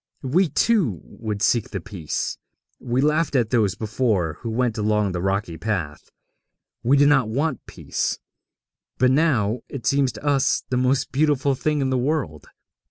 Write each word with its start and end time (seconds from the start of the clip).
We, 0.23 0.49
too, 0.49 0.99
would 1.03 1.43
seek 1.43 1.69
the 1.69 1.79
Peace. 1.79 2.39
We 2.79 3.01
laughed 3.01 3.35
at 3.35 3.51
those 3.51 3.75
before 3.75 4.37
who 4.39 4.49
went 4.49 4.79
along 4.79 5.11
the 5.11 5.21
rocky 5.21 5.57
path; 5.59 6.09
we 6.81 6.97
did 6.97 7.07
not 7.07 7.29
want 7.29 7.63
peace; 7.67 8.17
but 8.97 9.11
now 9.11 9.59
it 9.69 9.85
seems 9.85 10.11
to 10.13 10.25
us 10.25 10.63
the 10.69 10.75
most 10.75 11.11
beautiful 11.11 11.53
thing 11.53 11.81
in 11.81 11.91
the 11.91 11.99
world. 11.99 12.47